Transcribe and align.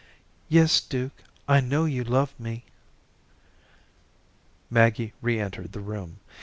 "Yes, 0.49 0.81
Dukie, 0.81 1.11
I 1.47 1.59
know 1.61 1.85
you 1.85 2.03
love 2.03 2.33
me." 2.39 2.65
Maggie 4.67 5.13
re 5.21 5.39
entered 5.39 5.73
the 5.73 5.79
room. 5.79 6.19